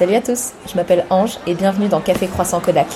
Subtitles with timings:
[0.00, 2.86] Salut à tous, je m'appelle Ange et bienvenue dans Café Croissant Kodak.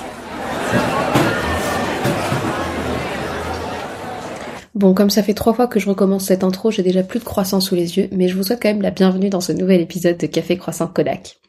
[4.75, 7.25] Bon, comme ça fait trois fois que je recommence cette intro, j'ai déjà plus de
[7.25, 9.83] croissant sous les yeux, mais je vous souhaite quand même la bienvenue dans ce nouvel
[9.83, 11.41] épisode de Café Croissant Kodak.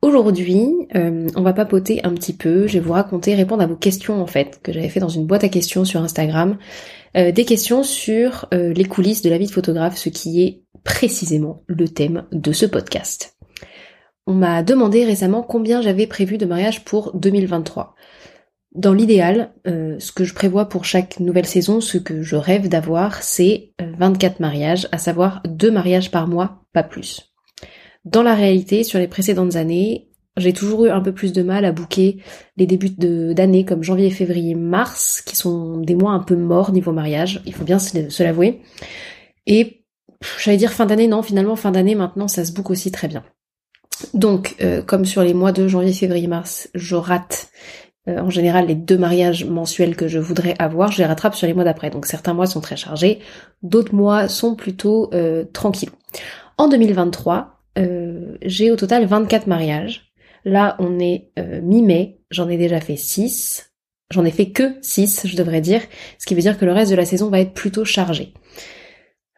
[0.00, 3.76] Aujourd'hui, euh, on va papoter un petit peu, je vais vous raconter, répondre à vos
[3.76, 6.56] questions en fait, que j'avais fait dans une boîte à questions sur Instagram,
[7.14, 10.62] euh, des questions sur euh, les coulisses de la vie de photographe, ce qui est
[10.82, 13.37] précisément le thème de ce podcast.
[14.28, 17.94] On m'a demandé récemment combien j'avais prévu de mariage pour 2023.
[18.74, 22.68] Dans l'idéal, euh, ce que je prévois pour chaque nouvelle saison, ce que je rêve
[22.68, 27.32] d'avoir, c'est 24 euh, mariages, à savoir deux mariages par mois, pas plus.
[28.04, 31.64] Dans la réalité, sur les précédentes années, j'ai toujours eu un peu plus de mal
[31.64, 32.22] à bouquer
[32.58, 36.92] les débuts d'année comme janvier, février, mars, qui sont des mois un peu morts niveau
[36.92, 38.60] mariage, il faut bien se, l'avouer.
[39.46, 39.86] Et
[40.38, 43.24] j'allais dire fin d'année, non, finalement fin d'année maintenant ça se boucle aussi très bien.
[44.14, 47.50] Donc, euh, comme sur les mois de janvier, février, mars, je rate
[48.08, 51.46] euh, en général les deux mariages mensuels que je voudrais avoir, je les rattrape sur
[51.46, 51.90] les mois d'après.
[51.90, 53.20] Donc certains mois sont très chargés,
[53.62, 55.90] d'autres mois sont plutôt euh, tranquilles.
[56.56, 57.54] En 2023,
[58.42, 60.12] j'ai au total 24 mariages.
[60.44, 61.30] Là, on est
[61.62, 63.72] mi-mai, j'en ai déjà fait 6.
[64.10, 65.82] J'en ai fait que 6, je devrais dire,
[66.18, 68.34] ce qui veut dire que le reste de la saison va être plutôt chargé.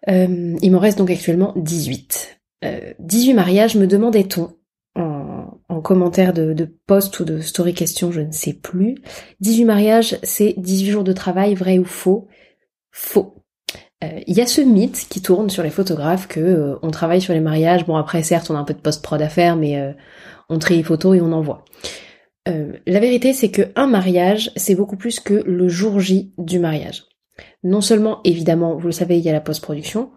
[0.06, 2.39] il m'en reste donc actuellement 18.
[2.62, 4.56] 18 euh, mariages, me demandait-on
[4.97, 8.97] en, commentaire de, de, post ou de story question, je ne sais plus.
[9.41, 12.28] 18 mariages, c'est 18 jours de travail, vrai ou faux?
[12.91, 13.34] Faux.
[14.05, 17.22] Euh, il y a ce mythe qui tourne sur les photographes que euh, on travaille
[17.22, 17.86] sur les mariages.
[17.86, 19.94] Bon après certes on a un peu de post-prod à faire, mais
[20.50, 21.64] on trie les photos et on envoie.
[22.47, 27.05] la vérité c'est que un mariage c'est beaucoup plus que le jour J du mariage.
[27.62, 30.11] Non seulement évidemment vous le savez il y a la post-production,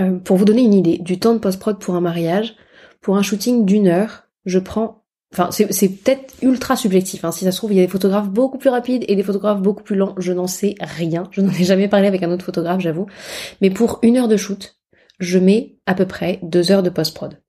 [0.00, 2.56] euh, pour vous donner une idée du temps de post-prod pour un mariage,
[3.00, 5.04] pour un shooting d'une heure, je prends
[5.34, 7.24] Enfin, c'est peut-être ultra subjectif.
[7.24, 7.32] Hein.
[7.32, 9.60] Si ça se trouve, il y a des photographes beaucoup plus rapides et des photographes
[9.60, 10.14] beaucoup plus lents.
[10.16, 11.24] Je n'en sais rien.
[11.32, 13.06] Je n'en ai jamais parlé avec un autre photographe, j'avoue.
[13.60, 14.76] Mais pour une heure de shoot,
[15.18, 17.40] je mets à peu près deux heures de post-prod.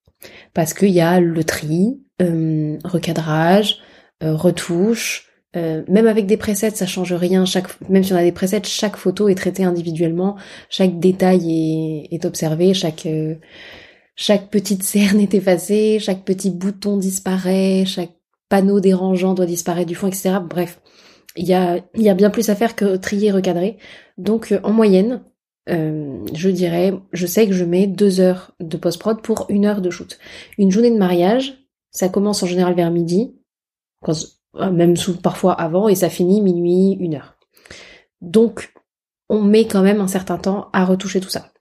[0.55, 3.77] Parce qu'il y a le tri, euh, recadrage,
[4.23, 7.45] euh, retouche, euh, même avec des presets, ça change rien.
[7.45, 10.35] Chaque, même si on a des presets, chaque photo est traitée individuellement,
[10.69, 13.35] chaque détail est, observé, chaque euh,
[14.15, 18.11] chaque petite cerne est effacée, chaque petit bouton disparaît, chaque
[18.49, 20.37] panneau dérangeant doit disparaître du fond, etc.
[20.47, 20.81] Bref,
[21.35, 23.77] il y a il y a bien plus à faire que trier, recadrer.
[24.17, 25.21] Donc euh, en moyenne,
[25.67, 29.81] je dirais, je sais que je mets deux heures de post prod pour une heure
[29.81, 30.19] de shoot.
[30.59, 33.33] Une journée de mariage, ça commence en général vers midi.
[34.03, 34.27] Quand euh,
[34.71, 37.35] même sous, parfois avant, et ça finit minuit, une heure.
[38.21, 38.73] Donc,
[39.29, 41.51] on met quand même un certain temps à retoucher tout ça.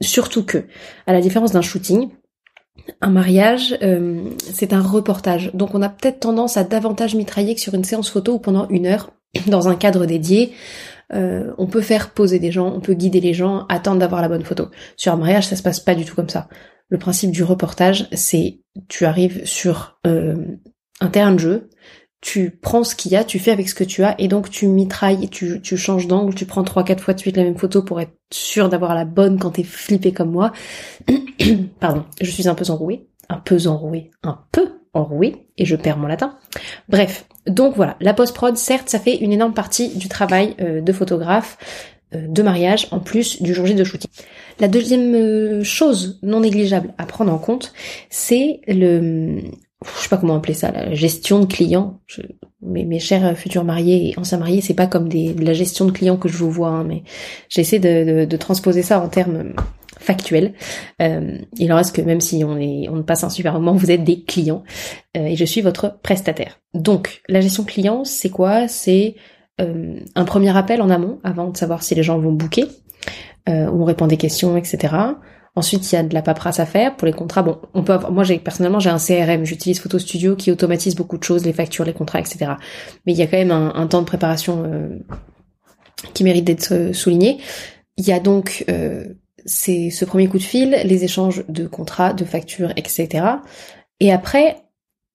[0.00, 0.66] Surtout que,
[1.06, 2.10] à la différence d'un shooting,
[3.00, 5.50] un mariage, euh, c'est un reportage.
[5.54, 8.68] Donc on a peut-être tendance à davantage mitrailler que sur une séance photo où pendant
[8.68, 9.12] une heure,
[9.46, 10.52] dans un cadre dédié,
[11.12, 14.28] euh, on peut faire poser des gens, on peut guider les gens, attendre d'avoir la
[14.28, 14.68] bonne photo.
[14.96, 16.48] Sur un mariage, ça se passe pas du tout comme ça.
[16.88, 21.70] Le principe du reportage, c'est tu arrives sur un terrain de jeu,
[22.24, 24.48] tu prends ce qu'il y a, tu fais avec ce que tu as, et donc
[24.48, 27.58] tu mitrailles, tu, tu changes d'angle, tu prends trois, quatre fois de suite la même
[27.58, 30.50] photo pour être sûr d'avoir la bonne quand t'es flippé comme moi.
[31.80, 35.98] Pardon, je suis un peu enrouée, un peu enrouée, un peu enrouée, et je perds
[35.98, 36.38] mon latin.
[36.88, 40.92] Bref, donc voilà, la post-prod, certes, ça fait une énorme partie du travail euh, de
[40.94, 41.58] photographe,
[42.14, 44.10] euh, de mariage, en plus du jour J de shooting.
[44.60, 47.74] La deuxième euh, chose non négligeable à prendre en compte,
[48.08, 49.42] c'est le,
[49.96, 52.00] je sais pas comment appeler ça, la gestion de clients.
[52.62, 55.90] mes, chers futurs mariés et anciens mariés, c'est pas comme des, de la gestion de
[55.90, 57.02] clients que je vous vois, hein, mais
[57.48, 59.54] j'essaie de, transposer ça en termes
[59.98, 60.54] factuels.
[61.00, 63.90] Euh, il en reste que même si on est, on passe un super moment, vous
[63.90, 64.64] êtes des clients
[65.16, 66.60] euh, et je suis votre prestataire.
[66.74, 68.68] Donc la gestion client, c'est quoi?
[68.68, 69.14] C'est
[69.60, 72.66] euh, un premier appel en amont avant de savoir si les gens vont booker,
[73.46, 74.94] où on répond des questions, etc.
[75.56, 77.42] Ensuite, il y a de la paperasse à faire pour les contrats.
[77.42, 79.44] Bon, on peut moi, j'ai personnellement, j'ai un CRM.
[79.44, 82.52] J'utilise Photo Studio qui automatise beaucoup de choses, les factures, les contrats, etc.
[83.06, 84.98] Mais il y a quand même un, temps de préparation euh,
[86.12, 87.38] qui mérite d'être souligné.
[87.96, 89.04] Il y a donc euh,
[89.44, 93.24] c'est ce premier coup de fil, les échanges de contrats, de factures, etc.
[94.00, 94.56] Et après,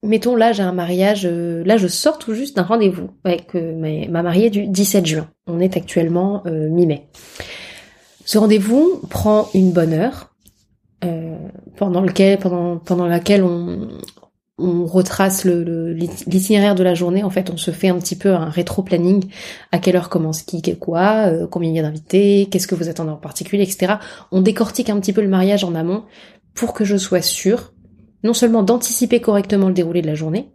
[0.03, 1.23] mettons là, j'ai un mariage.
[1.25, 5.29] Euh, là, je sors tout juste d'un rendez-vous avec ma mariée du 17 juin.
[5.47, 7.09] On est actuellement mi-mai.
[8.29, 10.35] Ce rendez-vous prend une bonne heure.
[11.03, 11.35] Euh,
[11.77, 12.37] pendant lequel
[13.07, 17.23] laquelle on retrace le l'itinéraire de la journée.
[17.23, 19.31] En fait, on se fait un petit peu un rétro-planning.
[19.71, 22.87] À quelle heure commence qui, quoi, euh, combien il y a d'invités, qu'est-ce que vous
[22.87, 23.95] attendez en particulier, etc.
[24.31, 26.03] On décortique un petit peu le mariage en amont
[26.53, 27.73] pour que je sois sûre
[28.23, 30.51] non seulement d'anticiper correctement le déroulé de la journée,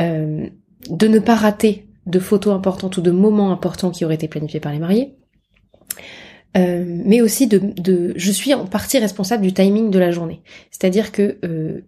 [0.00, 0.48] euh,
[0.88, 4.58] de ne pas rater de photos importantes ou de moments importants qui auraient été planifiés
[4.58, 5.14] par les mariés,
[6.56, 10.42] euh, mais aussi de, je suis en partie responsable du timing de la journée.
[10.70, 11.82] C'est-à-dire que euh,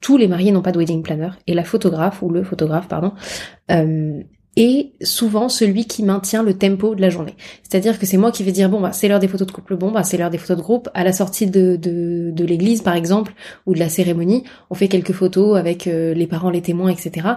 [0.00, 3.12] tous les mariés n'ont pas de wedding planner et la photographe ou le photographe pardon
[3.70, 4.22] euh,
[4.56, 7.34] est souvent celui qui maintient le tempo de la journée.
[7.62, 9.76] C'est-à-dire que c'est moi qui vais dire bon bah c'est l'heure des photos de couple,
[9.76, 10.88] bon bah c'est l'heure des photos de groupe.
[10.94, 13.34] À la sortie de, de, de l'église par exemple
[13.66, 17.28] ou de la cérémonie, on fait quelques photos avec euh, les parents, les témoins, etc.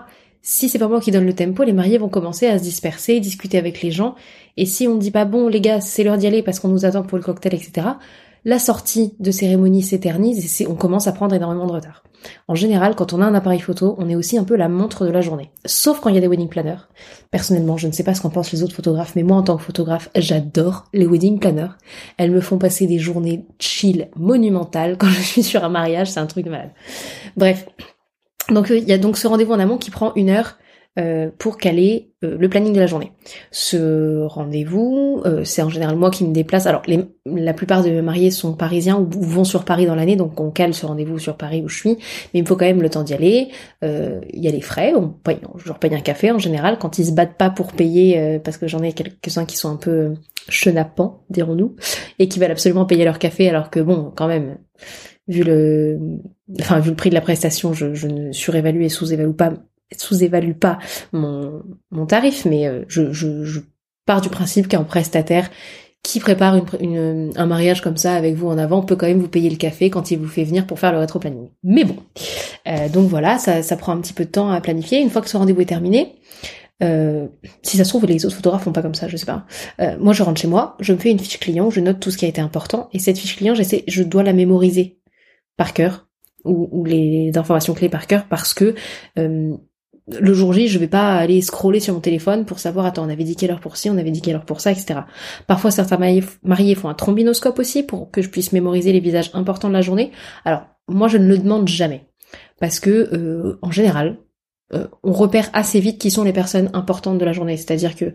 [0.50, 3.20] Si c'est pas moi qui donne le tempo, les mariés vont commencer à se disperser,
[3.20, 4.16] discuter avec les gens.
[4.56, 6.86] Et si on dit pas bon les gars, c'est l'heure d'y aller parce qu'on nous
[6.86, 7.86] attend pour le cocktail, etc.
[8.46, 12.02] La sortie de cérémonie s'éternise et on commence à prendre énormément de retard.
[12.48, 15.06] En général, quand on a un appareil photo, on est aussi un peu la montre
[15.06, 15.52] de la journée.
[15.66, 16.88] Sauf quand il y a des wedding planners.
[17.30, 19.58] Personnellement, je ne sais pas ce qu'en pensent les autres photographes, mais moi en tant
[19.58, 21.76] que photographe, j'adore les wedding planners.
[22.16, 24.98] Elles me font passer des journées chill, monumentales.
[24.98, 26.72] Quand je suis sur un mariage, c'est un truc malade.
[27.36, 27.68] Bref.
[28.50, 30.58] Donc euh, il y a donc ce rendez-vous en amont qui prend une heure
[31.00, 33.12] euh, pour caler euh, le planning de la journée.
[33.52, 36.66] Ce rendez-vous, c'est en général moi qui me déplace.
[36.66, 36.82] Alors
[37.26, 40.50] la plupart de mes mariés sont parisiens ou vont sur Paris dans l'année, donc on
[40.50, 41.92] cale ce rendez-vous sur Paris où je suis.
[41.92, 43.50] Mais il me faut quand même le temps d'y aller.
[43.84, 46.98] Il y a les frais, on paye, je leur paye un café en général quand
[46.98, 50.14] ils se battent pas pour payer, parce que j'en ai quelques-uns qui sont un peu
[50.50, 51.76] chenapants, dirons-nous,
[52.20, 54.58] et qui veulent absolument payer leur café, alors que bon, quand même
[55.28, 56.00] vu le,
[56.60, 60.78] enfin vu le prix de la prestation, je, je ne surévalue et sous-évalue pas
[61.12, 63.60] mon, tarif, mais euh, je,
[64.06, 65.50] pars du principe qu'un prestataire
[66.02, 69.50] qui prépare un mariage comme ça avec vous en avant peut quand même vous payer
[69.50, 71.50] le café quand il vous fait venir pour faire le rétro-planning.
[71.64, 71.98] Mais bon,
[72.68, 75.00] euh, donc voilà, ça, prend un petit peu de temps à planifier.
[75.00, 76.16] Une fois que ce rendez-vous est terminé,
[76.82, 77.28] euh,
[77.64, 79.46] si ça se trouve les autres photographes font pas comme ça, je sais pas.
[79.82, 82.12] Euh, moi je rentre chez moi, je me fais une fiche client, je note tout
[82.12, 85.00] ce qui a été important et cette fiche client, j'essaie, je dois la mémoriser
[85.58, 86.08] par cœur
[86.46, 88.74] ou, les informations clés par cœur parce que
[89.18, 89.54] euh,
[90.08, 93.10] le jour J, je vais pas aller scroller sur mon téléphone pour savoir, attends, on
[93.10, 95.02] avait dit quelle heure pour ci, on avait dit quelle heure pour ça, etc.
[95.48, 95.98] Parfois, certains
[96.44, 99.82] mariés font un trombinoscope aussi pour que je puisse mémoriser les visages importants de la
[99.82, 100.12] journée.
[100.46, 102.08] Alors, moi, je ne le demande jamais.
[102.60, 104.18] Parce que, euh, en général,
[104.74, 107.58] euh, on repère assez vite qui sont les personnes importantes de la journée.
[107.58, 108.14] C'est-à-dire que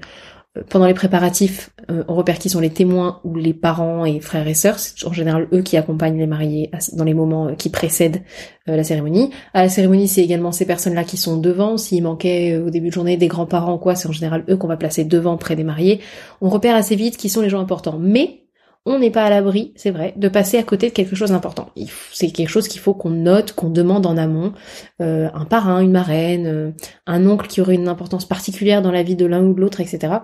[0.68, 4.46] pendant les préparatifs, euh, on repère qui sont les témoins ou les parents et frères
[4.46, 4.78] et sœurs.
[4.78, 8.22] C'est en général eux qui accompagnent les mariés dans les moments euh, qui précèdent
[8.68, 9.30] euh, la cérémonie.
[9.54, 11.78] À la cérémonie, c'est également ces personnes-là qui sont devant.
[11.78, 14.68] S'il manquait au début de journée des grands-parents ou quoi, c'est en général eux qu'on
[14.68, 16.00] va placer devant près des mariés.
[16.42, 17.98] On repère assez vite qui sont les gens importants.
[17.98, 18.42] Mais
[18.84, 21.70] on n'est pas à l'abri, c'est vrai, de passer à côté de quelque chose d'important.
[22.12, 24.52] C'est quelque chose qu'il faut qu'on note, qu'on demande en amont.
[24.98, 26.74] un parrain, une marraine,
[27.06, 29.80] un oncle qui aurait une importance particulière dans la vie de l'un ou de l'autre,
[29.80, 30.18] etc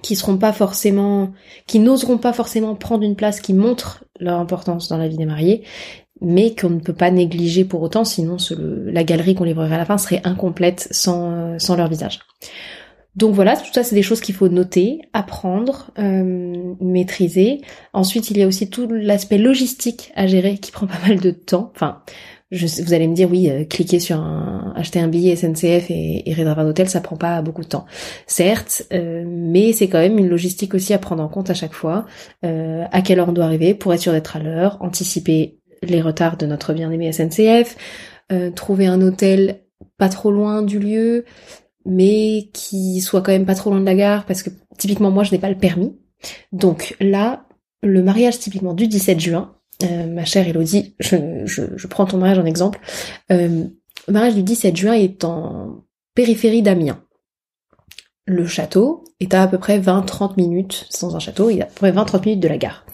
[0.00, 1.32] qui seront pas forcément,
[1.66, 5.26] qui n'oseront pas forcément prendre une place qui montre leur importance dans la vie des
[5.26, 5.62] mariés,
[6.20, 9.84] mais qu'on ne peut pas négliger pour autant, sinon la galerie qu'on livrerait à la
[9.84, 12.20] fin serait incomplète sans, sans leur visage.
[13.14, 17.60] Donc voilà, tout ça c'est des choses qu'il faut noter, apprendre, euh, maîtriser.
[17.92, 21.30] Ensuite il y a aussi tout l'aspect logistique à gérer qui prend pas mal de
[21.30, 21.70] temps.
[21.74, 22.02] Enfin,
[22.52, 26.34] vous allez me dire oui, euh, cliquer sur un, acheter un billet SNCF et, et
[26.34, 27.86] réserver un hôtel, ça prend pas beaucoup de temps.
[28.26, 31.72] Certes, euh, mais c'est quand même une logistique aussi à prendre en compte à chaque
[31.72, 32.04] fois.
[32.44, 36.02] Euh, à quelle heure on doit arriver pour être sûr d'être à l'heure, anticiper les
[36.02, 37.76] retards de notre bien-aimé SNCF,
[38.54, 39.60] trouver un hôtel
[39.98, 41.24] pas trop loin du lieu,
[41.84, 45.24] mais qui soit quand même pas trop loin de la gare, parce que typiquement moi
[45.24, 45.96] je n'ai pas le permis.
[46.52, 47.46] Donc là,
[47.82, 52.44] le mariage typiquement du 17 juin, euh, ma chère Elodie, je, prends ton mariage en
[52.44, 52.80] exemple.
[53.30, 53.64] Euh,
[54.08, 55.84] le mariage du 17 juin est en
[56.14, 57.02] périphérie d'Amiens.
[58.26, 61.66] Le château est à à peu près 20-30 minutes, sans un château, il est à
[61.66, 62.84] peu près 20-30 minutes de la gare.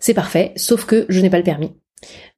[0.00, 1.72] C'est parfait, sauf que je n'ai pas le permis.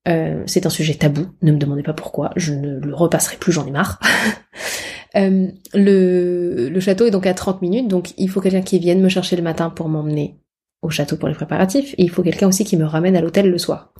[0.06, 3.52] Euh, c'est un sujet tabou, ne me demandez pas pourquoi, je ne le repasserai plus,
[3.52, 4.00] j'en ai marre.
[5.14, 9.08] le, le château est donc à 30 minutes, donc il faut quelqu'un qui vienne me
[9.08, 10.38] chercher le matin pour m'emmener
[10.82, 13.50] au château pour les préparatifs, et il faut quelqu'un aussi qui me ramène à l'hôtel
[13.50, 13.92] le soir.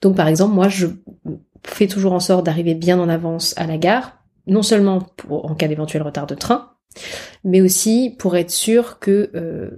[0.00, 0.86] Donc par exemple, moi je
[1.64, 5.68] fais toujours en sorte d'arriver bien en avance à la gare, non seulement en cas
[5.68, 6.72] d'éventuel retard de train,
[7.44, 9.70] mais aussi pour être sûr que euh,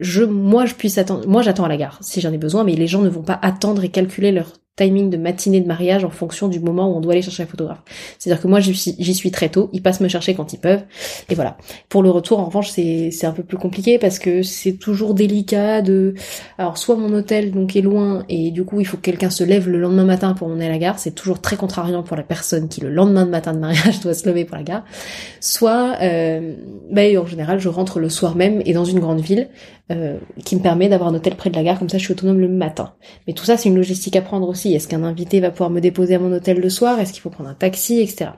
[0.00, 2.74] je, moi je puisse attendre, moi j'attends à la gare si j'en ai besoin, mais
[2.74, 6.10] les gens ne vont pas attendre et calculer leur timing de matinée de mariage en
[6.10, 7.82] fonction du moment où on doit aller chercher un photographe.
[8.18, 10.82] C'est-à-dire que moi j'y suis, très tôt, ils passent me chercher quand ils peuvent,
[11.28, 11.56] et voilà.
[11.88, 15.80] Pour le retour en revanche c'est un peu plus compliqué parce que c'est toujours délicat
[15.80, 16.14] de...
[16.58, 19.44] Alors soit mon hôtel donc est loin et du coup il faut que quelqu'un se
[19.44, 22.24] lève le lendemain matin pour m'emmener à la gare, c'est toujours très contrariant pour la
[22.24, 24.84] personne qui le lendemain de matin de mariage doit se lever pour la gare.
[25.40, 26.56] Soit, euh,
[26.90, 29.48] bah, en général je rentre le soir même et dans une grande ville
[29.92, 32.12] euh, qui me permet d'avoir un hôtel près de la gare, comme ça je suis
[32.12, 32.94] autonome le matin.
[33.26, 35.80] Mais tout ça c'est une logistique à prendre aussi Est-ce qu'un invité va pouvoir me
[35.80, 38.30] déposer à mon hôtel le soir Est-ce qu'il faut prendre un taxi, etc.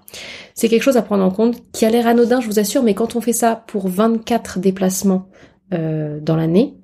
[0.54, 2.94] C'est quelque chose à prendre en compte qui a l'air anodin, je vous assure, mais
[2.94, 5.28] quand on fait ça pour 24 déplacements
[5.74, 6.74] euh, dans l'année,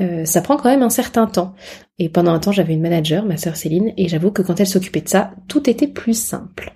[0.00, 1.54] euh, ça prend quand même un certain temps.
[1.98, 4.66] Et pendant un temps, j'avais une manager, ma sœur Céline, et j'avoue que quand elle
[4.66, 6.75] s'occupait de ça, tout était plus simple.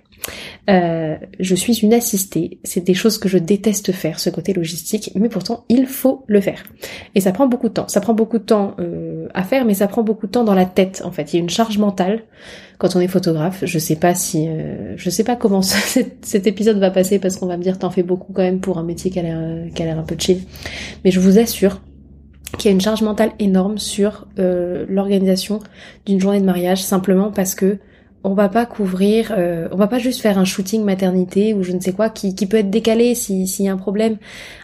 [0.69, 5.11] Euh, je suis une assistée, c'est des choses que je déteste faire, ce côté logistique,
[5.15, 6.63] mais pourtant il faut le faire.
[7.15, 7.87] Et ça prend beaucoup de temps.
[7.87, 10.53] Ça prend beaucoup de temps euh, à faire, mais ça prend beaucoup de temps dans
[10.53, 11.01] la tête.
[11.03, 12.23] En fait, il y a une charge mentale
[12.77, 13.63] quand on est photographe.
[13.65, 17.47] Je sais pas si, euh, je sais pas comment cet, épisode va passer parce qu'on
[17.47, 19.39] va me dire t'en fais beaucoup quand même pour un métier qui a l'air,
[19.73, 20.41] qui a l'air un peu chill.
[21.03, 21.81] Mais je vous assure
[22.57, 25.59] qu'il y a une charge mentale énorme sur l'organisation
[26.05, 27.79] d'une journée de mariage simplement parce que
[28.23, 31.71] on va pas couvrir, euh, on va pas juste faire un shooting maternité ou je
[31.71, 34.17] ne sais quoi qui, qui peut être décalé s'il y a un problème.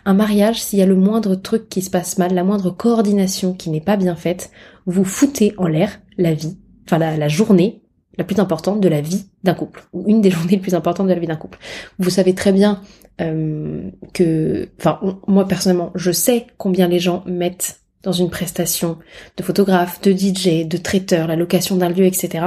[0.05, 3.53] Un mariage, s'il y a le moindre truc qui se passe mal, la moindre coordination
[3.53, 4.51] qui n'est pas bien faite,
[4.85, 7.81] vous foutez en l'air la vie, enfin la, journée
[8.17, 11.07] la plus importante de la vie d'un couple, ou une des journées les plus importantes
[11.07, 11.59] de la vie d'un couple.
[11.99, 12.81] Vous savez très bien
[13.21, 18.97] euh, que, enfin moi personnellement, je sais combien les gens mettent dans une prestation
[19.35, 22.45] de photographe, de DJ, de traiteur, la location d'un lieu, etc.,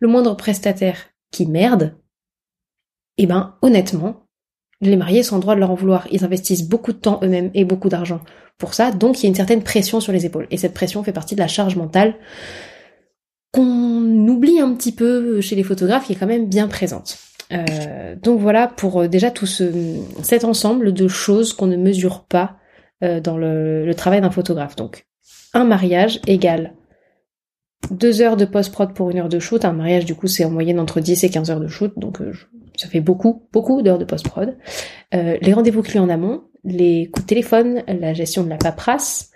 [0.00, 0.96] le moindre prestataire
[1.30, 1.94] qui merde,
[3.18, 4.26] eh ben honnêtement,
[4.80, 6.06] les mariés sont en droit de leur en vouloir.
[6.10, 8.20] Ils investissent beaucoup de temps eux-mêmes et beaucoup d'argent
[8.58, 10.46] pour ça, donc il y a une certaine pression sur les épaules.
[10.50, 12.14] Et cette pression fait partie de la charge mentale
[13.52, 17.18] qu'on oublie un petit peu chez les photographes, qui est quand même bien présente.
[17.52, 19.70] Euh, donc voilà pour euh, déjà tout ce,
[20.22, 22.56] cet ensemble de choses qu'on ne mesure pas
[23.02, 24.76] euh, dans le, travail d'un photographe.
[24.76, 25.06] Donc,
[25.52, 26.74] un mariage égale
[27.90, 29.64] deux heures de post-prod pour une heure de shoot.
[29.64, 32.22] Un mariage, du coup, c'est en moyenne entre 10 et 15 heures de shoot, donc
[32.22, 32.32] euh,
[32.76, 34.56] ça fait beaucoup, beaucoup d'heures de post-prod.
[35.14, 39.30] Euh, les rendez-vous clients en amont, les coups de téléphone, la gestion de la paperasse,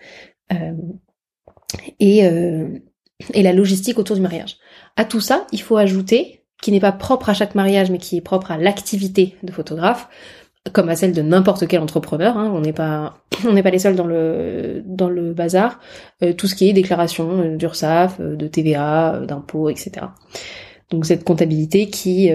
[2.00, 4.57] et, et la logistique autour du mariage.
[4.97, 8.17] À tout ça, il faut ajouter, qui n'est pas propre à chaque mariage, mais qui
[8.17, 10.09] est propre à l'activité de photographe,
[10.72, 12.37] comme à celle de n'importe quel entrepreneur.
[12.37, 13.14] Hein, on n'est pas,
[13.46, 15.80] on n'est pas les seuls dans le dans le bazar.
[16.22, 20.06] Euh, tout ce qui est déclaration euh, d'URSSAF, euh, de TVA, d'impôts, etc.
[20.90, 22.30] Donc cette comptabilité qui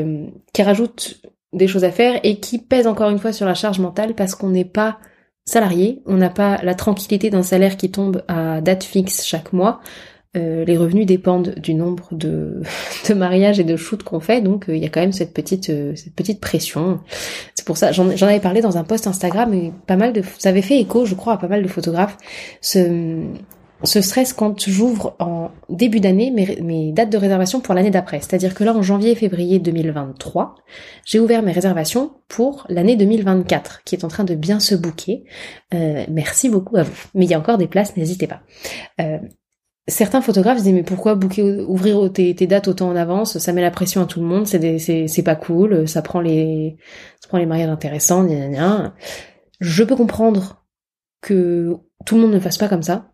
[0.53, 1.21] qui rajoute
[1.53, 4.35] des choses à faire et qui pèse encore une fois sur la charge mentale parce
[4.35, 4.99] qu'on n'est pas
[5.45, 9.81] salarié, on n'a pas la tranquillité d'un salaire qui tombe à date fixe chaque mois.
[10.35, 12.63] Euh, les revenus dépendent du nombre de,
[13.15, 15.69] mariages et de shoots qu'on fait, donc euh, il y a quand même cette petite
[15.69, 16.99] euh, cette petite pression.
[17.53, 20.49] C'est pour ça, j'en avais parlé dans un post Instagram, et pas mal de, ça
[20.49, 22.17] avait fait écho, je crois, à pas mal de photographes.
[22.61, 23.21] Ce,
[23.85, 28.21] stress quand j'ouvre en début d'année mes, mes dates de réservation pour l'année d'après.
[28.21, 30.55] C'est-à-dire que là, en janvier et février 2023,
[31.05, 35.25] j'ai ouvert mes réservations pour l'année 2024, qui est en train de bien se bouquer.
[36.09, 36.95] merci beaucoup à vous.
[37.13, 38.41] Mais il y a encore des places, n'hésitez pas.
[39.87, 43.37] Certains photographes se disent mais pourquoi booker, ouvrir tes, dates autant en avance?
[43.37, 46.77] Ça met la pression à tout le monde, c'est pas cool, ça prend les
[47.21, 48.95] ça prend les mariages intéressants, gna, gna,
[49.59, 50.65] Je peux comprendre
[51.21, 51.75] que
[52.05, 53.11] tout le monde ne fasse pas comme ça,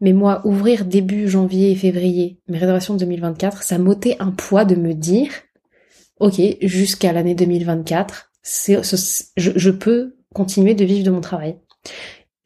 [0.00, 4.64] mais moi ouvrir début janvier et février mes réservations de 2024, ça m'ôtait un poids
[4.64, 5.30] de me dire
[6.18, 8.80] ok jusqu'à l'année 2024, c'est
[9.36, 11.56] je, je peux continuer de vivre de mon travail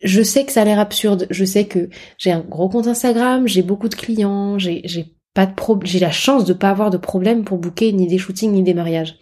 [0.04, 3.48] je sais que ça a l'air absurde, je sais que j'ai un gros compte Instagram,
[3.48, 7.44] j'ai beaucoup de clients, j'ai pas de j'ai la chance de pas avoir de problème
[7.44, 9.18] pour booker ni des shootings ni des mariages.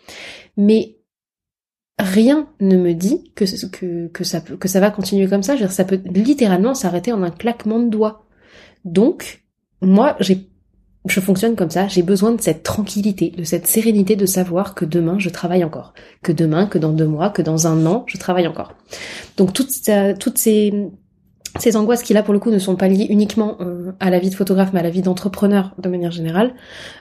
[0.57, 0.99] Mais
[1.99, 6.75] rien ne me dit que ça va continuer comme ça, je veux ça peut littéralement
[6.75, 8.27] s'arrêter en un claquement de doigts.
[8.85, 9.45] Donc
[9.81, 10.52] moi, j'ai
[11.07, 14.85] je fonctionne comme ça, j'ai besoin de cette tranquillité, de cette sérénité de savoir que
[14.85, 18.19] demain je travaille encore, que demain, que dans deux mois, que dans un an, je
[18.19, 18.75] travaille encore.
[19.37, 19.71] Donc toutes,
[20.21, 20.73] toutes ces,
[21.59, 24.19] ces angoisses qui là pour le coup ne sont pas liées uniquement euh, à la
[24.19, 26.55] vie de photographe mais à la vie d'entrepreneur de manière générale,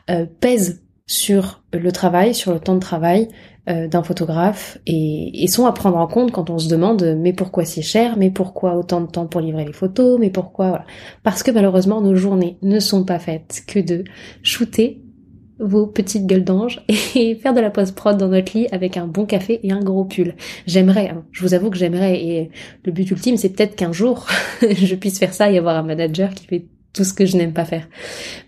[0.10, 0.82] euh, pèsent
[1.12, 3.28] sur le travail, sur le temps de travail
[3.70, 7.66] euh, d'un photographe et, sont à prendre en compte quand on se demande mais pourquoi
[7.66, 10.86] si cher, mais pourquoi autant de temps pour livrer les photos, mais pourquoi voilà.
[11.24, 14.06] Parce que malheureusement nos journées ne sont pas faites que de
[14.42, 15.02] shooter
[15.60, 16.82] vos petites gueules d'ange
[17.16, 20.06] et faire de la post-prod dans notre lit avec un bon café et un gros
[20.06, 20.36] pull.
[20.66, 22.52] J'aimerais, hein, je vous avoue que j'aimerais et
[22.86, 24.28] le but ultime c'est peut-être qu'un jour
[24.62, 27.54] je puisse faire ça et avoir un manager qui fait tout ce que je n'aime
[27.54, 27.90] pas faire.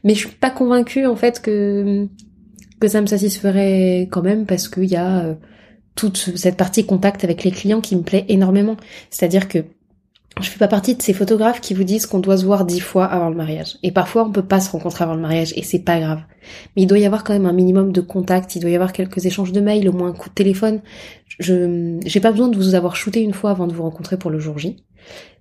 [0.06, 2.08] Mais je suis pas convaincue en fait que
[2.84, 5.36] que ça me satisferait quand même parce qu'il y a euh,
[5.96, 8.76] toute cette partie contact avec les clients qui me plaît énormément.
[9.10, 9.60] C'est-à-dire que
[10.42, 12.82] je fais pas partie de ces photographes qui vous disent qu'on doit se voir dix
[12.82, 13.78] fois avant le mariage.
[13.84, 16.20] Et parfois, on peut pas se rencontrer avant le mariage et c'est pas grave.
[16.76, 18.92] Mais il doit y avoir quand même un minimum de contact, il doit y avoir
[18.92, 20.82] quelques échanges de mails, au moins un coup de téléphone.
[21.40, 24.30] Je, j'ai pas besoin de vous avoir shooté une fois avant de vous rencontrer pour
[24.30, 24.84] le jour J.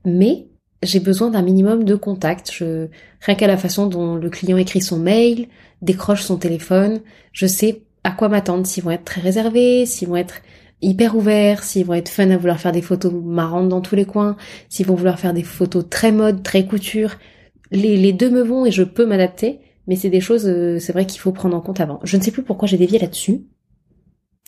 [0.05, 0.47] Mais
[0.81, 2.53] j'ai besoin d'un minimum de contact.
[2.53, 2.87] Je,
[3.21, 5.49] rien qu'à la façon dont le client écrit son mail,
[5.83, 7.01] décroche son téléphone,
[7.33, 10.41] je sais à quoi m'attendre, s'ils vont être très réservés, s'ils vont être
[10.81, 14.05] hyper ouverts, s'ils vont être fun à vouloir faire des photos marrantes dans tous les
[14.05, 14.37] coins,
[14.69, 17.17] s'ils vont vouloir faire des photos très mode, très couture.
[17.71, 21.07] Les, deux me vont et je peux m'adapter, mais c'est des choses, euh, c'est vrai
[21.07, 22.01] qu'il faut prendre en compte avant.
[22.03, 23.45] Je ne sais plus pourquoi j'ai dévié là-dessus.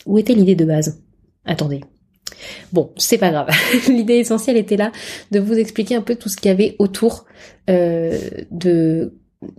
[0.06, 1.02] Où était l'idée de base?
[1.44, 1.80] Attendez.
[2.72, 3.48] Bon, c'est pas grave.
[3.88, 4.92] L'idée essentielle était là
[5.30, 7.24] de vous expliquer un peu tout ce qu'il y avait autour
[7.70, 8.18] euh,
[8.50, 9.14] de,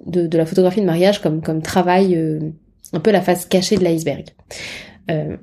[0.05, 2.39] de, la photographie de mariage comme, comme travail, euh,
[2.93, 4.25] un peu la face cachée de l'iceberg.
[5.11, 5.37] Euh,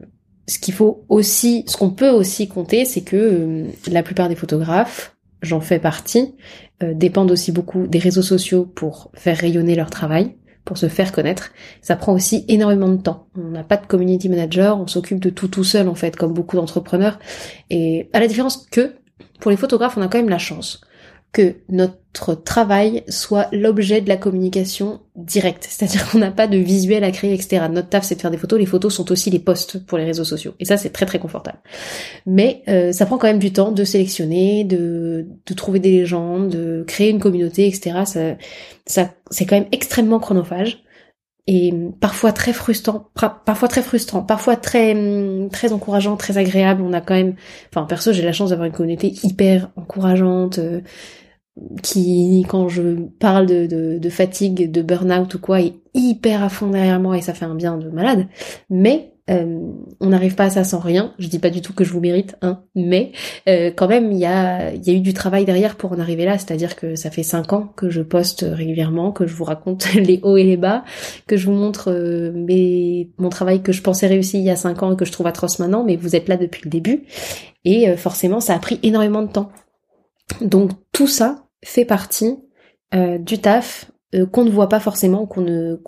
[0.49, 5.17] ce qu'il faut aussi, ce qu'on peut aussi compter, c'est que la plupart des photographes,
[5.41, 6.35] j'en fais partie,
[6.81, 10.35] dépendent aussi beaucoup des réseaux sociaux pour faire rayonner leur travail
[10.65, 11.53] pour se faire connaître.
[11.81, 13.27] Ça prend aussi énormément de temps.
[13.37, 16.33] On n'a pas de community manager, on s'occupe de tout tout seul en fait, comme
[16.33, 17.19] beaucoup d'entrepreneurs.
[17.71, 18.95] Et à la différence que
[19.41, 20.81] pour les photographes, on a quand même la chance
[21.33, 25.67] que notre travail soit l'objet de la communication directe.
[25.69, 27.65] C'est-à-dire qu'on n'a pas de visuel à créer, etc.
[27.71, 28.59] Notre taf, c'est de faire des photos.
[28.59, 30.55] Les photos sont aussi les posts pour les réseaux sociaux.
[30.61, 31.59] Et ça, c'est très très confortable.
[32.27, 36.51] Mais euh, ça prend quand même du temps de sélectionner, de, de trouver des légendes,
[36.51, 38.03] de créer une communauté, etc.
[38.05, 38.37] Ça,
[38.87, 40.85] ça, c'est quand même extrêmement chronophage
[41.49, 43.11] et parfois très frustrant,
[43.45, 44.95] parfois très frustrant, parfois très
[45.51, 46.83] très encourageant, très agréable.
[46.83, 47.35] On a quand même,
[47.71, 50.61] enfin perso, j'ai la chance d'avoir une communauté hyper encourageante.
[51.61, 56.43] Euh, qui, quand je parle de, de, de fatigue, de burn-out ou quoi, est hyper
[56.43, 58.27] à fond derrière moi et ça fait un bien de malade.
[58.71, 61.15] Mais euh, on n'arrive pas à ça sans rien.
[61.19, 63.13] Je dis pas du tout que je vous mérite, hein, mais
[63.49, 66.25] euh, quand même il y a, y a eu du travail derrière pour en arriver
[66.25, 66.39] là.
[66.39, 70.21] C'est-à-dire que ça fait cinq ans que je poste régulièrement, que je vous raconte les
[70.23, 70.85] hauts et les bas,
[71.27, 74.57] que je vous montre euh, mes, mon travail que je pensais réussir il y a
[74.57, 77.05] cinq ans et que je trouve atroce maintenant, mais vous êtes là depuis le début.
[77.65, 79.53] Et forcément, ça a pris énormément de temps.
[80.41, 82.39] Donc tout ça fait partie
[82.95, 85.81] euh, du taf euh, qu'on ne voit pas forcément, qu'on ne,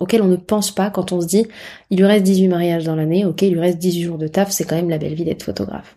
[0.00, 1.46] auquel on ne pense pas quand on se dit
[1.90, 4.50] il lui reste 18 mariages dans l'année, ok, il lui reste 18 jours de taf,
[4.50, 5.94] c'est quand même la belle vie d'être photographe.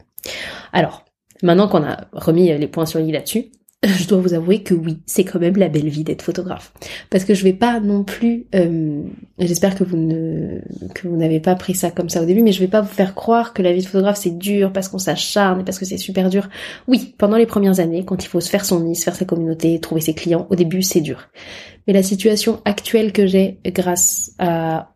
[0.73, 1.05] Alors,
[1.43, 3.51] maintenant qu'on a remis les points sur l'île là-dessus,
[3.99, 6.73] je dois vous avouer que oui, c'est quand même la belle vie d'être photographe.
[7.09, 9.01] Parce que je vais pas non plus, euh,
[9.39, 10.59] j'espère que vous ne,
[10.93, 12.93] que vous n'avez pas pris ça comme ça au début, mais je vais pas vous
[12.93, 15.85] faire croire que la vie de photographe c'est dur parce qu'on s'acharne et parce que
[15.85, 16.49] c'est super dur.
[16.87, 19.25] Oui, pendant les premières années, quand il faut se faire son nid, se faire sa
[19.25, 21.29] communauté, trouver ses clients, au début c'est dur.
[21.87, 24.31] Mais la situation actuelle que j'ai grâce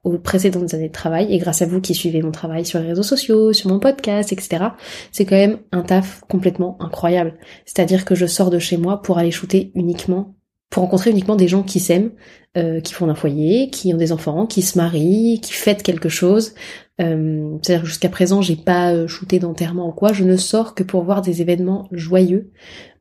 [0.03, 2.87] aux précédentes années de travail et grâce à vous qui suivez mon travail sur les
[2.87, 4.65] réseaux sociaux, sur mon podcast, etc.,
[5.11, 7.35] c'est quand même un taf complètement incroyable.
[7.65, 10.35] C'est-à-dire que je sors de chez moi pour aller shooter uniquement,
[10.69, 12.11] pour rencontrer uniquement des gens qui s'aiment,
[12.57, 16.09] euh, qui font un foyer, qui ont des enfants, qui se marient, qui fêtent quelque
[16.09, 16.53] chose.
[17.01, 20.13] Euh, C'est-à-dire jusqu'à présent, j'ai pas euh, shooté d'enterrement ou quoi.
[20.13, 22.51] Je ne sors que pour voir des événements joyeux.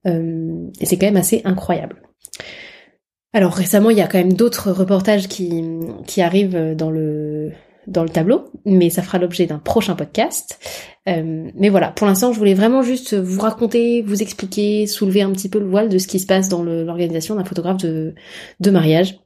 [0.07, 2.01] Et c'est quand même assez incroyable.
[3.35, 7.53] Alors récemment, il y a quand même d'autres reportages qui arrivent dans le
[7.89, 10.59] dans le tableau, mais ça fera l'objet d'un prochain podcast.
[11.09, 15.33] Euh, mais voilà, pour l'instant, je voulais vraiment juste vous raconter, vous expliquer, soulever un
[15.33, 18.15] petit peu le voile de ce qui se passe dans l'organisation d'un photographe de,
[18.71, 19.19] mariage.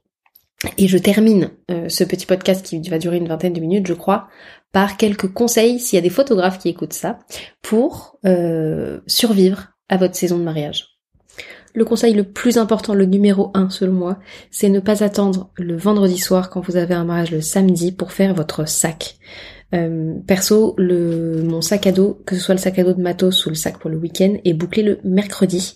[0.77, 3.93] Et je termine euh, ce petit podcast qui va durer une vingtaine de minutes, je
[3.93, 4.29] crois,
[4.71, 7.19] par quelques conseils, s'il y a des photographes qui écoutent ça,
[7.61, 10.92] pour euh, survivre à votre saison de mariage.
[11.75, 14.19] Le conseil le plus important, le numéro un selon moi,
[14.51, 18.11] c'est ne pas attendre le vendredi soir quand vous avez un mariage le samedi pour
[18.11, 19.17] faire votre sac.
[19.73, 23.01] Euh, perso, le, mon sac à dos, que ce soit le sac à dos de
[23.01, 25.75] matos ou le sac pour le week-end, est bouclé le mercredi.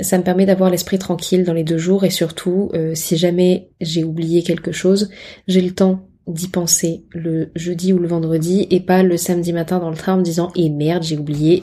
[0.00, 3.70] Ça me permet d'avoir l'esprit tranquille dans les deux jours et surtout, euh, si jamais
[3.80, 5.08] j'ai oublié quelque chose,
[5.46, 9.78] j'ai le temps d'y penser le jeudi ou le vendredi et pas le samedi matin
[9.78, 11.62] dans le train en me disant eh merde j'ai oublié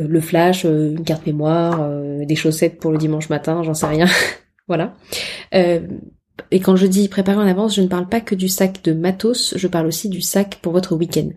[0.00, 3.86] le flash, euh, une carte mémoire, euh, des chaussettes pour le dimanche matin, j'en sais
[3.86, 4.06] rien.
[4.68, 4.94] voilà.
[5.52, 8.92] et quand je dis préparer en avance, je ne parle pas que du sac de
[8.92, 11.28] matos, je parle aussi du sac pour votre week-end.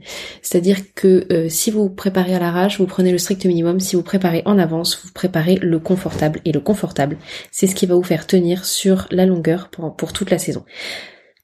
[0.42, 3.80] C'est-à-dire que si vous préparez à l'arrache, vous prenez le strict minimum.
[3.80, 6.42] Si vous préparez en avance, vous préparez le confortable.
[6.46, 7.18] Et le confortable,
[7.52, 10.66] c'est ce qui va vous faire tenir sur la longueur pour, pour toute la saison.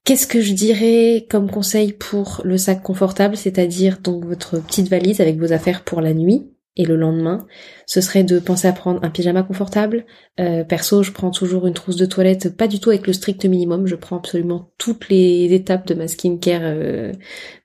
[0.06, 5.20] Qu'est-ce que je dirais comme conseil pour le sac confortable, c'est-à-dire donc votre petite valise
[5.20, 6.46] avec vos affaires pour la nuit,
[6.78, 7.46] et le lendemain,
[7.86, 10.06] ce serait de penser à prendre un pyjama confortable.
[10.40, 13.46] Euh, perso, je prends toujours une trousse de toilette, pas du tout avec le strict
[13.46, 17.14] minimum, je prends absolument toutes les étapes de ma skincare euh,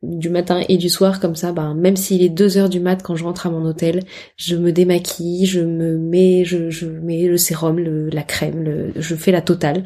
[0.02, 3.02] du matin et du soir, comme ça, ben, même s'il est 2 heures du mat
[3.02, 4.04] quand je rentre à mon hôtel,
[4.36, 9.32] je me démaquille, je me mets, je, mets le sérum, la crème, le, je fais
[9.32, 9.84] la totale.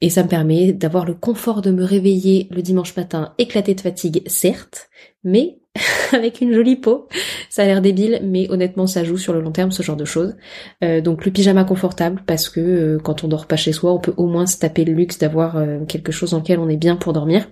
[0.00, 3.80] Et ça me permet d'avoir le confort de me réveiller le dimanche matin éclaté de
[3.80, 4.88] fatigue, certes,
[5.22, 5.58] mais
[6.12, 7.08] avec une jolie peau.
[7.50, 10.04] Ça a l'air débile, mais honnêtement, ça joue sur le long terme, ce genre de
[10.04, 10.36] choses.
[10.82, 13.98] Euh, donc le pyjama confortable, parce que euh, quand on dort pas chez soi, on
[13.98, 16.76] peut au moins se taper le luxe d'avoir euh, quelque chose dans lequel on est
[16.76, 17.48] bien pour dormir.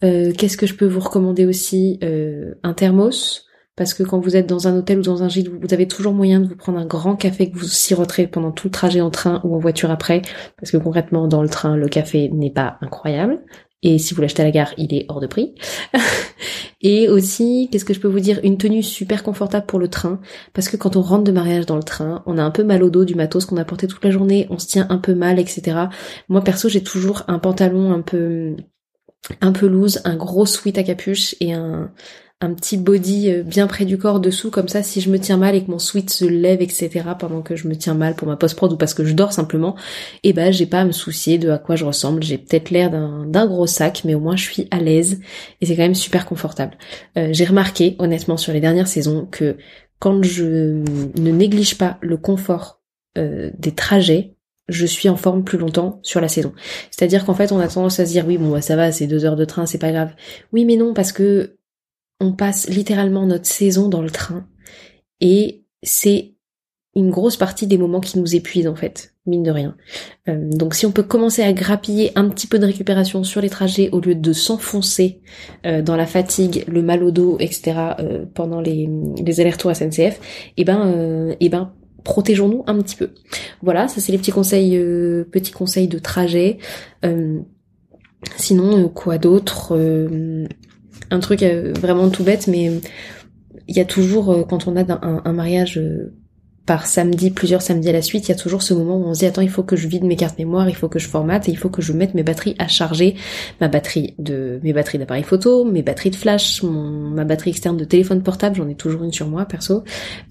[0.00, 4.66] Qu'est-ce que je peux vous recommander aussi Un thermos, parce que quand vous êtes dans
[4.66, 7.14] un hôtel ou dans un gîte, vous avez toujours moyen de vous prendre un grand
[7.14, 10.22] café que vous siroterez pendant tout le trajet en train ou en voiture après,
[10.58, 13.42] parce que concrètement, dans le train, le café n'est pas incroyable.
[13.82, 15.54] Et si vous l'achetez à la gare, il est hors de prix.
[16.80, 18.40] et aussi, qu'est-ce que je peux vous dire?
[18.44, 20.20] Une tenue super confortable pour le train.
[20.52, 22.82] Parce que quand on rentre de mariage dans le train, on a un peu mal
[22.82, 25.14] au dos du matos qu'on a porté toute la journée, on se tient un peu
[25.14, 25.86] mal, etc.
[26.28, 28.56] Moi perso, j'ai toujours un pantalon un peu
[29.40, 31.92] un peu loose, un gros sweat à capuche et un,
[32.42, 35.36] un petit body euh, bien près du corps dessous, comme ça si je me tiens
[35.36, 36.90] mal et que mon sweat se lève, etc.
[37.18, 39.76] pendant que je me tiens mal pour ma post-prod ou parce que je dors simplement,
[40.22, 42.22] et eh ben j'ai pas à me soucier de à quoi je ressemble.
[42.22, 45.20] J'ai peut-être l'air d'un gros sac, mais au moins je suis à l'aise
[45.60, 46.76] et c'est quand même super confortable.
[47.16, 49.56] Euh, j'ai remarqué honnêtement sur les dernières saisons que
[49.98, 52.80] quand je ne néglige pas le confort
[53.18, 54.34] euh, des trajets,
[54.68, 56.52] je suis en forme plus longtemps sur la saison.
[56.90, 59.06] C'est-à-dire qu'en fait, on a tendance à se dire oui, bon bah ça va, c'est
[59.06, 60.10] deux heures de train, c'est pas grave.
[60.52, 61.56] Oui, mais non, parce que
[62.22, 64.46] on passe littéralement notre saison dans le train
[65.20, 66.32] et c'est
[66.94, 69.76] une grosse partie des moments qui nous épuisent en fait, mine de rien.
[70.28, 73.48] Euh, donc si on peut commencer à grappiller un petit peu de récupération sur les
[73.48, 75.20] trajets au lieu de s'enfoncer
[75.64, 77.72] euh, dans la fatigue, le mal au dos, etc.
[77.98, 78.88] Euh, pendant les,
[79.24, 81.72] les allers-retours SNCF, et eh ben, eh ben
[82.04, 83.10] protégeons-nous un petit peu.
[83.62, 84.78] Voilà, ça c'est les petits conseils,
[85.30, 86.58] petits conseils de trajet.
[88.36, 89.78] sinon, quoi d'autre
[91.12, 92.70] un truc euh, vraiment tout bête, mais
[93.68, 96.14] il y a toujours, euh, quand on a un, mariage euh,
[96.66, 99.14] par samedi, plusieurs samedis à la suite, il y a toujours ce moment où on
[99.14, 101.08] se dit attends, il faut que je vide mes cartes mémoire, il faut que je
[101.08, 103.16] formate et il faut que je mette mes batteries à charger,
[103.60, 107.84] ma batterie de mes batteries d'appareil photo, mes batteries de flash, ma batterie externe de
[107.84, 109.82] téléphone portable, j'en ai toujours une sur moi perso,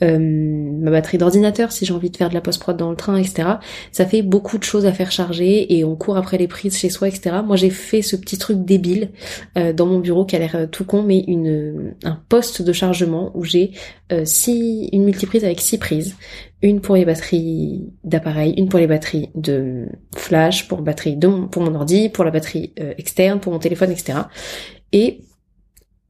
[0.03, 2.95] euh, ma batterie d'ordinateur si j'ai envie de faire de la post prod dans le
[2.95, 3.49] train, etc.
[3.91, 6.89] Ça fait beaucoup de choses à faire charger et on court après les prises chez
[6.89, 7.37] soi, etc.
[7.45, 9.09] Moi j'ai fait ce petit truc débile
[9.57, 12.71] euh, dans mon bureau qui a l'air euh, tout con, mais une un poste de
[12.71, 13.71] chargement où j'ai
[14.25, 16.17] six une multiprise avec six prises
[16.61, 21.47] une pour les batteries d'appareil, une pour les batteries de flash, pour batterie de mon,
[21.47, 24.19] pour mon ordi, pour la batterie euh, externe, pour mon téléphone, etc.
[24.91, 25.21] Et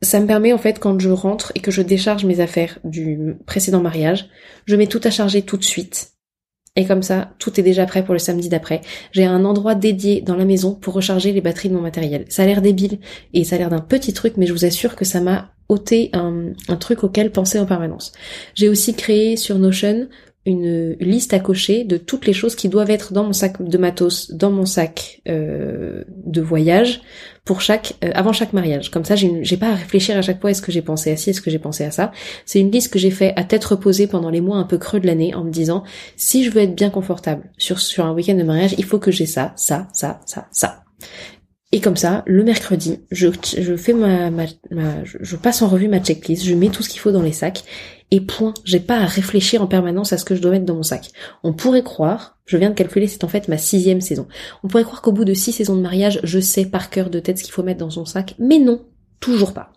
[0.02, 3.36] ça me permet en fait quand je rentre et que je décharge mes affaires du
[3.46, 4.30] précédent mariage,
[4.66, 6.14] je mets tout à charger tout de suite.
[6.78, 8.80] Et comme ça, tout est déjà prêt pour le samedi d'après.
[9.12, 12.24] J'ai un endroit dédié dans la maison pour recharger les batteries de mon matériel.
[12.30, 13.00] Ça a l'air débile
[13.34, 16.12] et ça a l'air d'un petit truc, mais je vous assure que ça m'a ôté
[16.14, 18.14] un, truc auquel penser en permanence.
[18.56, 20.08] J'ai aussi créé sur Notion
[20.46, 23.78] une liste à cocher de toutes les choses qui doivent être dans mon sac de
[23.78, 27.02] matos, dans mon sac euh, de voyage
[27.46, 28.90] pour chaque euh, avant chaque mariage.
[28.90, 31.30] Comme ça, j'ai pas à réfléchir à chaque fois est-ce que j'ai pensé à ci,
[31.30, 32.12] est-ce que j'ai pensé à ça.
[32.46, 35.00] C'est une liste que j'ai fait à tête reposée pendant les mois un peu creux
[35.00, 35.84] de l'année en me disant
[36.16, 39.12] si je veux être bien confortable sur sur un week-end de mariage, il faut que
[39.12, 40.81] j'ai ça, ça, ça, ça, ça.
[41.72, 45.88] Et comme ça, le mercredi, je, je fais ma, ma, ma, je passe en revue
[45.88, 47.64] ma checklist, je mets tout ce qu'il faut dans les sacs
[48.12, 48.54] et point.
[48.66, 51.12] J'ai pas à réfléchir en permanence à ce que je dois mettre dans mon sac.
[51.44, 54.28] On pourrait croire, je viens de calculer, c'est en fait ma sixième saison.
[54.64, 57.20] On pourrait croire qu'au bout de six saisons de mariage, je sais par cœur de
[57.20, 58.86] tête ce qu'il faut mettre dans son sac, mais non,
[59.22, 59.72] toujours pas.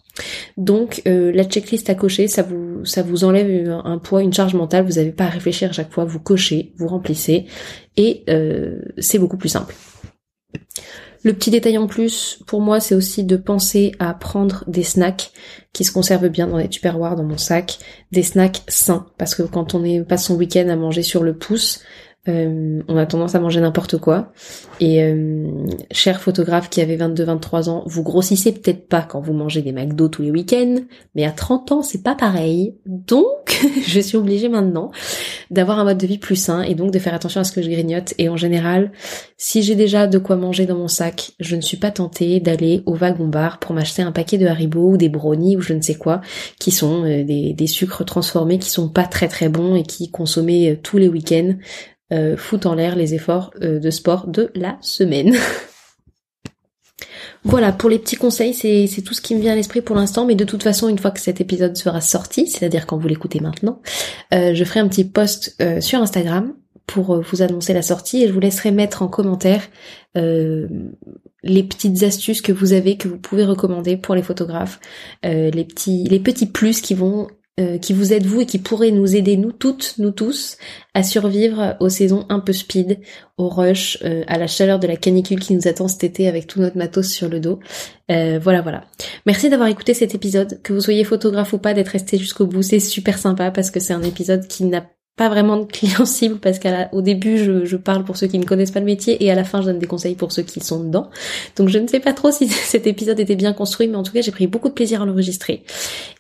[0.57, 4.55] Donc euh, la checklist à cocher, ça vous ça vous enlève un, poids, une charge
[4.55, 4.85] mentale.
[4.85, 6.05] Vous n'avez pas à réfléchir à chaque fois.
[6.05, 7.47] Vous cochez, vous remplissez,
[7.97, 9.75] et euh, c'est beaucoup plus simple.
[11.25, 15.33] Le petit détail en plus, pour moi, c'est aussi de penser à prendre des snacks
[15.73, 17.79] qui se conservent bien dans les tupperwares, dans mon sac,
[18.13, 21.81] des snacks sains, parce que quand on passe son week-end à manger sur le pouce,
[22.27, 24.33] euh, on a tendance à manger n'importe quoi.
[24.81, 25.51] Et euh,
[25.91, 30.09] cher photographe qui avait 22-23 ans, vous grossissez peut-être pas quand vous mangez des McDo
[30.09, 30.77] tous les week-ends,
[31.15, 32.75] mais à 30 ans c'est pas pareil.
[32.87, 34.91] Donc je suis obligée maintenant
[35.51, 37.61] d'avoir un mode de vie plus sain et donc de faire attention à ce que
[37.61, 38.15] je grignote.
[38.17, 38.91] Et en général,
[39.37, 42.83] si j'ai déjà de quoi manger dans mon sac, je ne suis pas tentée d'aller
[42.87, 45.83] au wagon bar pour m'acheter un paquet de Haribo ou des brownies ou je ne
[45.83, 46.23] sais quoi,
[46.59, 50.79] qui sont euh, des, sucres transformés qui sont pas très très bons et qui consommés
[50.83, 51.55] tous les week-ends
[52.15, 55.37] euh, en l'air les efforts euh, de sport de la semaine.
[57.47, 60.25] Voilà, pour les petits conseils, c'est tout ce qui me vient à l'esprit pour l'instant,
[60.25, 63.39] mais de toute façon, une fois que cet épisode sera sorti, c'est-à-dire quand vous l'écoutez
[63.39, 63.83] maintenant,
[64.33, 66.55] euh, je ferai un petit post sur Instagram
[66.87, 69.61] pour vous annoncer la sortie et je vous laisserai mettre en commentaire
[70.15, 74.81] les petites astuces que vous avez, que vous pouvez recommander pour les photographes,
[75.23, 77.29] les petits plus qui vont
[77.61, 80.57] euh, qui vous aide vous et qui pourrait nous aider nous toutes, nous tous,
[80.93, 82.99] à survivre aux saisons un peu speed,
[83.39, 86.49] au rush, euh, à la chaleur de la canicule qui nous attend cet été avec
[86.49, 87.61] tout notre matos sur le dos.
[88.11, 88.85] Euh, voilà, voilà.
[89.25, 92.63] Merci d'avoir écouté cet épisode, que vous soyez photographe ou pas, d'être resté jusqu'au bout,
[92.63, 94.85] c'est super sympa parce que c'est un épisode qui n'a
[95.17, 98.71] pas vraiment de clients cibles parce qu'au début je, parle pour ceux qui ne connaissent
[98.71, 100.83] pas le métier et à la fin je donne des conseils pour ceux qui sont
[100.83, 101.11] dedans.
[101.57, 104.13] Donc je ne sais pas trop si cet épisode était bien construit mais en tout
[104.13, 105.65] cas j'ai pris beaucoup de plaisir à l'enregistrer.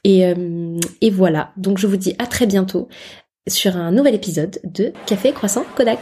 [0.04, 2.88] Et, euh, et voilà, donc je vous dis à très bientôt
[3.48, 6.00] sur un nouvel épisode de Café Croissant Kodak.